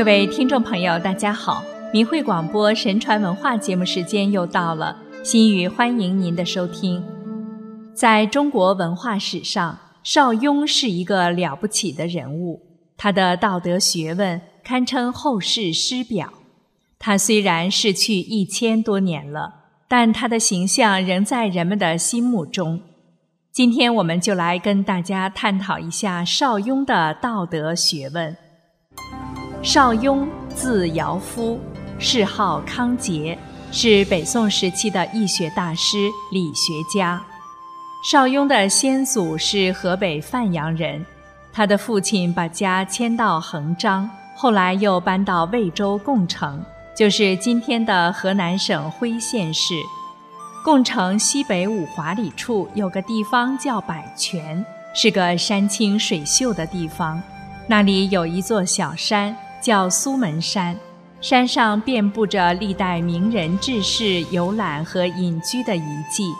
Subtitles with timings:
[0.00, 1.62] 各位听众朋友，大家好！
[1.92, 7.04] 明慧广播神传文化节目时间又到了，心语欢迎您的收听。
[7.94, 12.62] 在中国文化史上，邵雍是一个了不起的人物，
[12.96, 16.32] 他的道德学问堪称后世师表。
[16.98, 19.52] 他虽然逝去一千多年了，
[19.86, 22.80] 但他的形象仍在人们的心目中。
[23.52, 28.34] 今天我们就来跟大家探讨一下邵雍的道德学问。
[29.62, 31.60] 邵雍，字尧夫，
[31.98, 33.38] 谥号康节，
[33.70, 37.22] 是北宋时期的易学大师、理学家。
[38.02, 41.04] 邵雍的先祖是河北范阳人，
[41.52, 46.64] 他的父亲把家迁到横章，后来又搬到魏州共城，
[46.96, 49.74] 就是今天的河南省辉县市。
[50.64, 54.64] 共城西北五华里处有个地方叫百泉，
[54.94, 57.22] 是个山清水秀的地方，
[57.66, 59.36] 那里有一座小山。
[59.60, 60.76] 叫苏门山，
[61.20, 66.32] 山上遍布着历代名人志士游览和隐居的遗迹。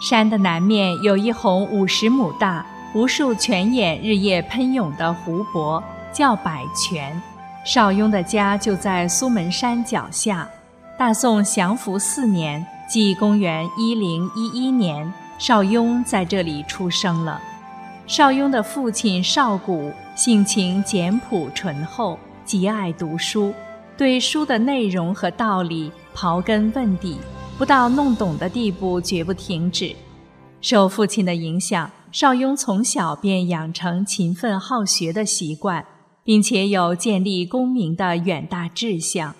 [0.00, 7.20] 山的南面有一泓五十亩大、无数泉眼日夜喷涌的湖泊，叫百泉。
[7.64, 10.48] 邵雍的家就在苏门山脚下。
[10.98, 17.40] 大宋祥符四年，即公元一零一一年，邵雍在这里出生了。
[18.06, 22.18] 邵雍的父亲邵谷性情简朴醇厚。
[22.44, 23.52] 极爱读书，
[23.96, 27.16] 对书的内容和道理刨根问底，
[27.56, 29.94] 不到弄懂的地步绝不停止。
[30.60, 35.84] 受父亲的影响，邵雍从小便养成勤奋好学的习惯，
[36.22, 39.34] 并且有建立功名的远大志向。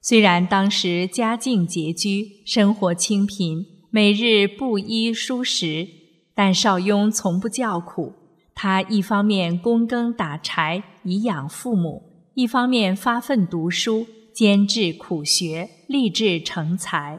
[0.00, 5.86] 虽然当时家境拮据，生活清贫，每日布衣蔬食，
[6.34, 8.12] 但邵雍从不叫苦。
[8.54, 12.02] 他一方面躬耕打柴以养父母。
[12.38, 17.18] 一方面发奋读书，坚志苦学，立志成才。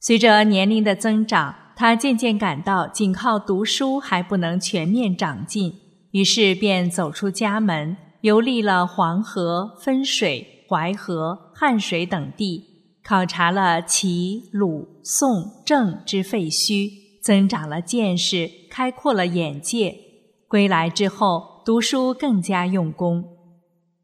[0.00, 5.74] 随着年龄的增长，他渐渐感到仅靠读书还不能全面长进，
[6.12, 12.64] 于是便走出家门，游历了黄河、分水、淮河、汉水等地，
[13.04, 16.90] 考察了齐、鲁、宋、郑之废墟，
[17.22, 19.94] 增长了见识，开阔了眼界。
[20.48, 23.34] 归来之后，读书更加用功。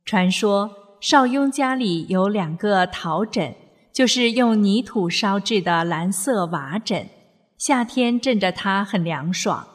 [0.05, 0.71] 传说
[1.01, 3.55] 邵雍家里有两个陶枕，
[3.91, 7.09] 就是用泥土烧制的蓝色瓦枕，
[7.57, 9.67] 夏天枕着它很凉爽。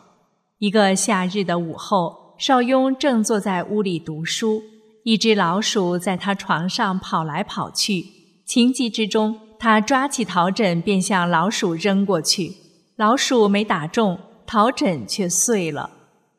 [0.60, 4.62] 一个夏日的午后，邵雍正坐在屋里读书，
[5.04, 8.06] 一只老鼠在他床上跑来跑去，
[8.46, 12.56] 情急之中，他抓起陶枕便向老鼠扔过去，
[12.98, 15.90] 老鼠没打中，陶枕却碎了。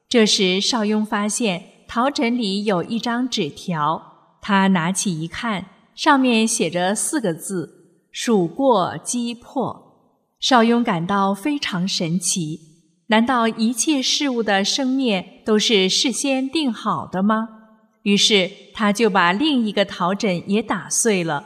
[0.09, 1.70] 这时邵雍发现。
[1.93, 10.07] 陶枕里有一张纸条，他拿起一看，上面写着四个字：“数过击破。”
[10.39, 12.61] 邵雍感到非常神奇，
[13.09, 17.49] 难道一切事物的生灭都是事先定好的吗？
[18.05, 21.45] 于是他就把另一个陶枕也打碎了，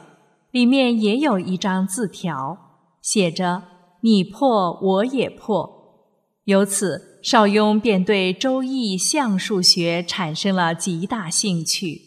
[0.50, 2.58] 里面也有一张字条，
[3.00, 3.62] 写着
[4.04, 6.04] ：“你破我也破。”
[6.44, 7.13] 由此。
[7.24, 11.98] 邵雍便对《周易》象数学产生了极大兴趣。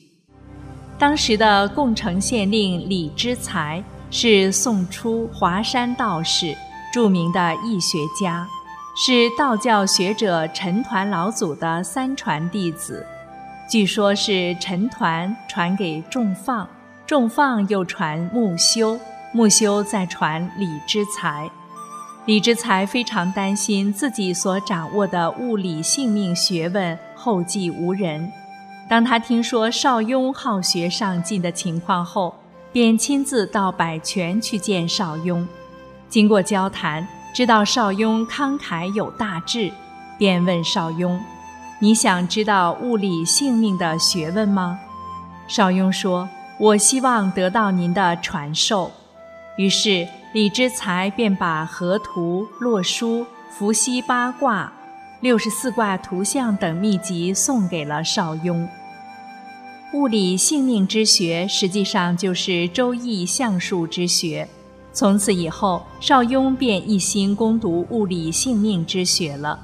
[1.00, 6.56] 当时的共城县令李之才是宋初华山道士，
[6.94, 8.48] 著名的易学家，
[8.96, 13.04] 是道教学者陈抟老祖的三传弟子。
[13.68, 16.70] 据说是陈抟传给仲放，
[17.08, 19.00] 仲放又传穆修，
[19.34, 21.50] 穆修再传李之才。
[22.28, 28.30] 李之才非常担心自己所掌握的物理性命学问后继无人。
[28.90, 32.36] 当他听说邵雍好学上进的情况后，
[32.74, 35.48] 便亲自到百泉去见邵雍。
[36.10, 39.72] 经过交谈，知道邵雍慷慨有大志，
[40.18, 41.18] 便问邵雍
[41.80, 44.78] ：“你想知道物理性命的学问吗？”
[45.48, 46.28] 邵雍说
[46.60, 48.92] ：“我希望得到您的传授。”
[49.56, 50.06] 于是。
[50.33, 54.71] 李之才便把河图、洛书、伏羲八卦、
[55.21, 58.68] 六十四卦图像等秘籍送给了邵雍。
[59.94, 64.47] 物理性命之学实际上就是《周易》象数之学。
[64.91, 69.57] 从此以后，邵雍便一心攻读物理性命之学了。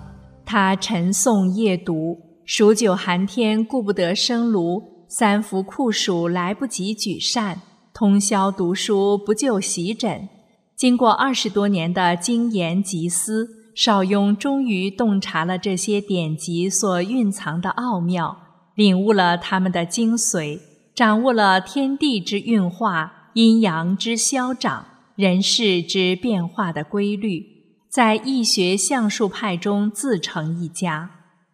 [0.46, 7.62] 他晨诵夜读，数九寒天顾不得生炉，三伏酷暑来不及举扇，
[7.94, 10.30] 通宵读书不就席枕。
[10.84, 18.38] 经过二十多年的精研集思，邵雍终于洞察了这些典籍所蕴藏的奥妙，
[18.76, 20.60] 领悟了他们的精髓，
[20.94, 24.86] 掌握了天地之运化、阴阳之消长、
[25.16, 27.46] 人事之变化的规律，
[27.90, 31.12] 在易学相术派中自成一家。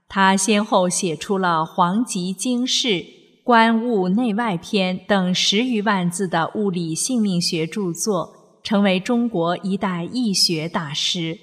[0.08, 2.88] 他先后写出了《黄极经世》
[3.44, 8.39] 《观物内外篇》等十余万字的物理性命学著作，
[8.70, 11.34] 成为中国一代易学大师。《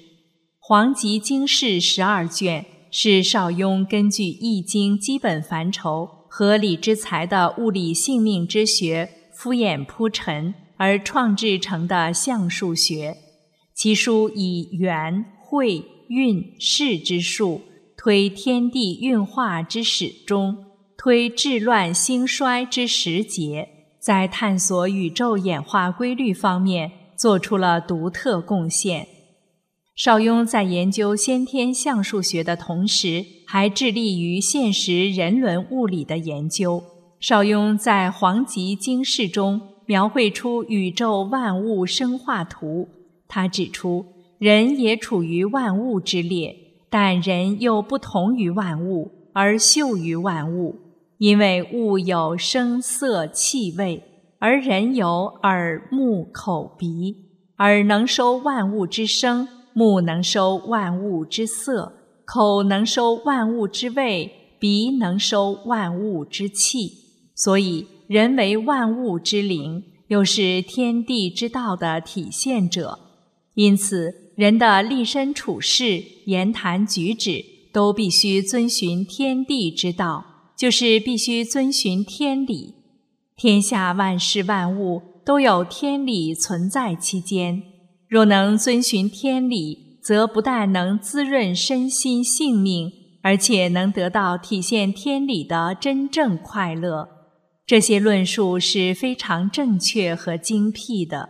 [0.59, 6.07] 黄极经世》十二卷是邵雍根据《易经》基本范畴。
[6.29, 13.17] 和李之才的物理性命之学敷衍铺陈而创制成的相术学，
[13.73, 17.63] 其书以元、会、运、势之术
[17.97, 20.55] 推天地运化之始终，
[20.97, 23.67] 推治乱兴衰之时节，
[23.99, 29.07] 在探索宇宙演化规律方面做出了独特贡献。
[29.95, 36.83] 邵雍在研究先天相数学的同时，还致力于现实人伦物理的研究。
[37.19, 42.87] 邵雍在《黄极经世》中描绘出宇宙万物生化图。
[43.27, 44.05] 他指出，
[44.37, 46.55] 人也处于万物之列，
[46.91, 50.75] 但人又不同于万物，而秀于万物。
[51.17, 54.03] 因为物有声色气味，
[54.39, 57.15] 而人有耳目口鼻，
[57.57, 59.47] 耳能收万物之声。
[59.73, 61.93] 目能收万物之色，
[62.25, 66.93] 口能收万物之味，鼻能收万物之气，
[67.35, 72.97] 所以人为万物之灵，又是天地之道的体现者。
[73.53, 80.25] 因此，人的立身处世、言谈举止都必须遵循天地之道，
[80.57, 82.73] 就是必须遵循天理。
[83.37, 87.61] 天下万事万物都有天理存在其间。
[88.07, 92.91] 若能遵循天理，则不但能滋润身心性命，
[93.21, 97.09] 而且能得到体现天理的真正快乐。
[97.63, 101.29] 这些论述是非常正确和精辟的。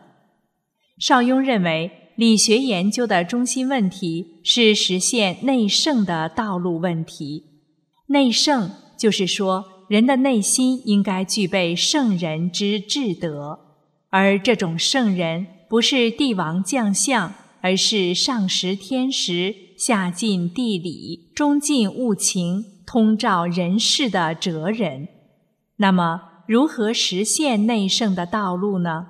[0.97, 7.43] 邵雍认为，理学研究的中心问题是实现内圣的道路问题。
[8.07, 13.59] 内圣就是说，人的内心应该具备圣人之至德，
[14.09, 15.47] 而这种圣人。
[15.69, 25.09] 不是帝王将相，而是上识天时、下尽地理、中尽物情、通照人事的哲人。
[25.75, 29.07] 那么，如何实现内圣的道路呢？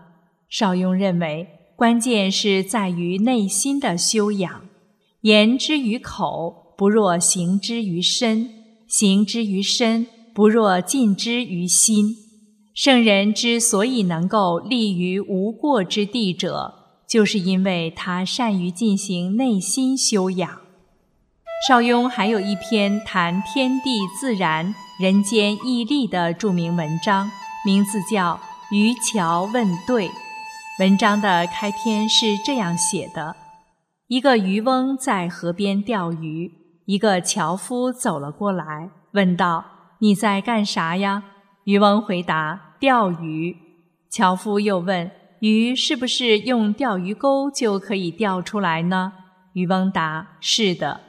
[0.49, 4.61] 邵雍认为，关键是在于内心的修养。
[5.21, 8.47] 言之于口，不若行之于身；
[8.87, 10.07] 行之于身，
[10.37, 12.15] 不若尽之于心。
[12.75, 16.75] 圣人之所以能够立于无过之地者，
[17.09, 20.61] 就是因为他善于进行内心修养。
[21.67, 27.31] 邵雍还有一篇谈天地自然、人间义利的著名文章，
[27.65, 28.35] 名字叫
[28.69, 30.07] 《渔樵问对》。
[30.79, 33.35] 文章的开篇是这样写的：
[34.05, 36.51] 一个渔翁在河边钓鱼，
[36.85, 39.65] 一个樵夫走了过来，问道
[39.99, 41.23] ：“你在干啥呀？”
[41.65, 42.75] 渔翁回答。
[42.79, 43.57] 钓鱼，
[44.07, 45.09] 樵夫又问
[45.41, 49.13] ：“鱼是不是用钓鱼钩就可以钓出来呢？”
[49.53, 51.01] 渔翁答：“是的。”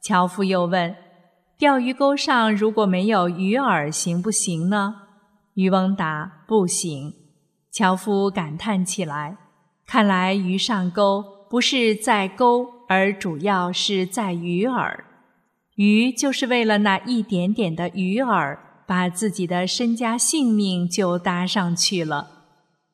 [0.00, 0.96] 樵夫又问
[1.58, 5.02] ：“钓鱼钩上如果没有鱼饵，行不行呢？”
[5.52, 7.12] 渔翁答：“不行。”
[7.70, 9.36] 樵夫感叹起来
[9.86, 15.00] ：“看来鱼上钩不是在钩，而主要是在鱼饵。
[15.80, 18.58] 鱼就是为了那一点点的鱼饵。”
[18.90, 22.48] 把自己的身家性命就搭上去了，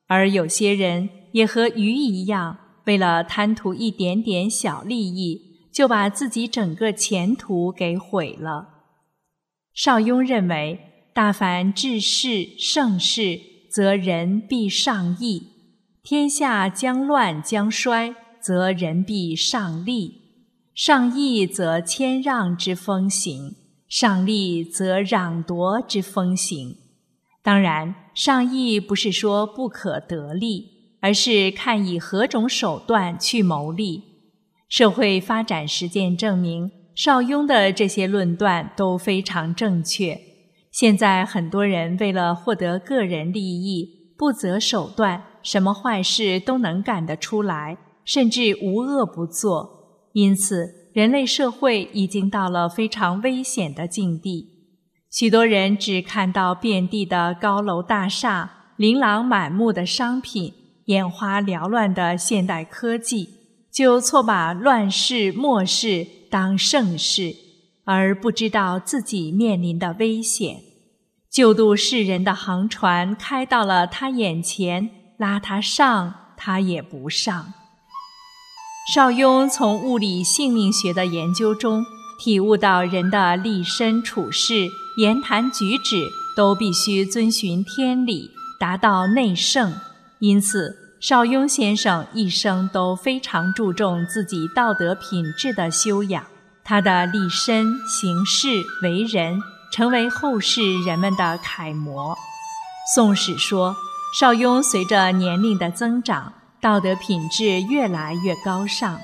[0.05, 5.41] 而有些人也和鱼一样，为了贪图一点点小利益，
[5.73, 8.67] 就把自己整个前途给毁了。
[9.73, 13.41] 邵雍认为，大凡治世盛世，
[13.71, 15.47] 则人必上义；
[16.03, 20.26] 天下将乱将衰，则人必上利。
[20.77, 23.55] 上义则谦让之风行。
[23.89, 26.75] 上利则攘夺之风行，
[27.41, 30.65] 当然，上义不是说不可得利，
[31.01, 34.03] 而是看以何种手段去谋利。
[34.69, 40.19] 社会发展实践证明，邵雍的这些论断都非常正确。
[40.71, 49.76] 现在很多人为了获得个人利益，不择手段，什么坏事都能干得出来，甚至无恶不作，
[50.13, 50.87] 因此。
[50.97, 54.47] 人类社会已经到了非常危险的境地，
[55.11, 60.51] 许多人只看到遍地的高楼大厦、琳琅满目的商品、
[60.85, 63.29] 眼花缭乱的现代科技，
[63.71, 67.35] 就错把乱世末世当盛世，
[67.85, 70.55] 而不知道自己面临的危险。
[71.29, 77.53] 救度世人的航船开到了他眼前，拉他上，他也不上。
[78.87, 81.85] 邵雍从物理性命学的研究中
[82.17, 89.73] 体悟到，人的立身处世、言谈举止都必须遵循天理，达到内圣。
[90.19, 96.23] 因此，邵雍先生一生都非常注重自己道德品质的修养。
[96.63, 102.13] 他的立身、行事、为人，成为后世人们的楷模。
[102.95, 103.75] 《宋史》说，
[104.17, 106.31] 邵雍随着年龄的增长。
[106.59, 108.99] 道德品质越来越高尚，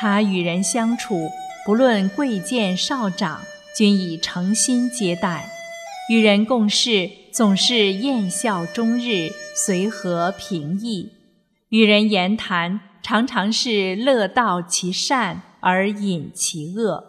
[0.00, 1.28] 他与人相处，
[1.64, 3.40] 不论贵贱少长，
[3.76, 5.44] 均以诚心接待；
[6.10, 11.10] 与人共事，总是宴笑终日，随和平易；
[11.68, 17.04] 与人言谈，常常是乐道其善而隐其恶。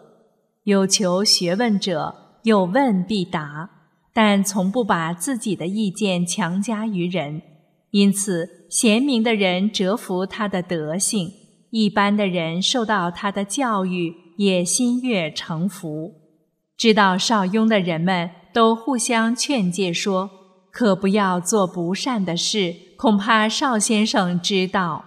[0.64, 3.70] 有求学问者，有问必答，
[4.14, 7.42] 但从不把自己的意见强加于人。
[7.90, 11.32] 因此，贤明的人折服他的德性，
[11.70, 16.14] 一般的人受到他的教育也心悦诚服。
[16.76, 20.30] 知道邵雍的人们都互相劝诫说
[20.70, 25.04] ：“可不要做不善的事，恐怕邵先生知道。”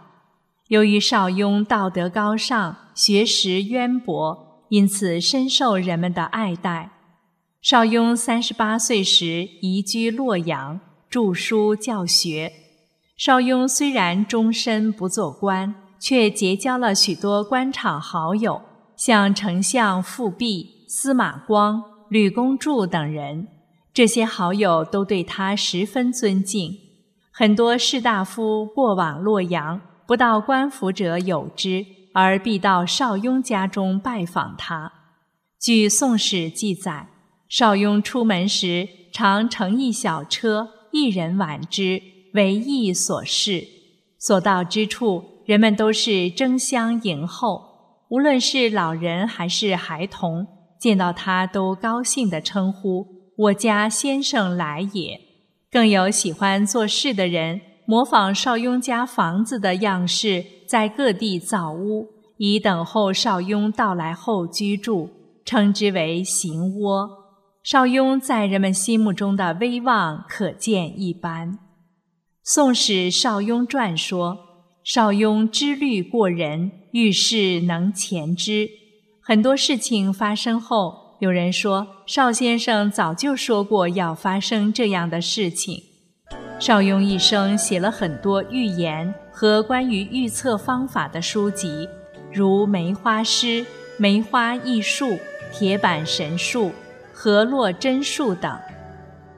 [0.67, 6.91] 由于邵雍道德高尚，学识渊博，因此深受人们的爱戴。
[7.61, 12.51] 邵雍三十八岁时移居洛阳，著书教学。
[13.15, 18.61] 邵雍虽然终身不做官，却结交了许多官场好友，
[18.95, 23.47] 像丞相富弼、司马光、吕公著等人。
[23.93, 26.71] 这些好友都对他十分尊敬。
[27.31, 34.91] 很多士大夫过往洛阳，不到官府者有之，而必到邵雍家中拜访他。
[35.59, 37.07] 据《宋史》记载，
[37.47, 42.01] 邵雍出门时常乘一小车，一人挽之。
[42.33, 43.67] 为义所事，
[44.19, 47.73] 所到之处，人们都是争相迎候。
[48.09, 50.45] 无论是老人还是孩童，
[50.79, 55.19] 见到他都高兴地称呼：“我家先生来也。”
[55.71, 65.09] 更有喜欢做事的人，模仿邵雍家房子的样式，在各地造屋，以等候邵雍到来后居住，
[65.43, 67.09] 称之为行窝。
[67.63, 71.51] 邵雍在人们心目中的威望，可见一斑。
[72.45, 74.37] 《宋史·邵雍传》说
[74.83, 78.69] ：“邵雍知虑过人，遇事能前知。
[79.21, 85.81] 很多事情发生后，有人说邵先生早就说过要发生这样的事情。”
[86.59, 91.87] 邵雍一生写了很多预言和关于预测方法的书籍，
[92.29, 93.61] 如《梅花诗》
[93.97, 95.11] 《梅花易数》
[95.53, 96.65] 《铁板神术》
[97.13, 98.51] 《河洛真术》等。《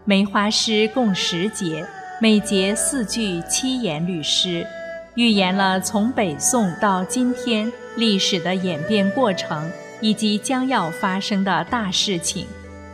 [0.05, 1.85] 梅花诗》共十节。
[2.25, 4.65] 每节四句七言律诗，
[5.13, 12.47] 预言了从北宋到今天历史的演变过程以及将要发生的大事情，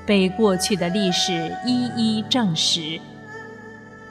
[0.05, 2.99] 被过去的历史一一证实。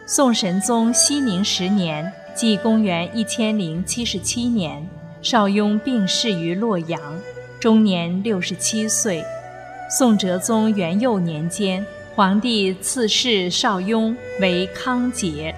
[0.06, 4.88] 宋神宗熙宁十年，即公元一千零七十七年，
[5.20, 6.98] 邵雍病逝于洛阳，
[7.60, 9.22] 终年六十七岁。
[9.90, 11.84] 宋哲宗元佑年间。
[12.20, 15.54] 皇帝赐谥邵雍为康节，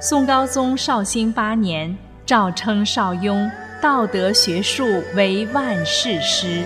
[0.00, 3.48] 宋高宗绍兴八年诏称邵雍
[3.80, 6.64] 道德学术为万世师。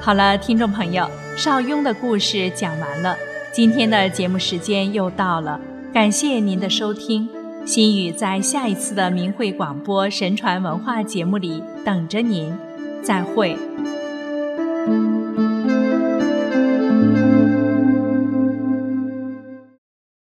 [0.00, 3.18] 好了，听众朋友，邵雍的故事讲完了。
[3.54, 5.60] 今天的节目时间又到了，
[5.92, 7.28] 感谢您的收听，
[7.64, 12.52] 心语在下一次的明慧广播神传文化节目里等着您，
[13.00, 13.56] 再会。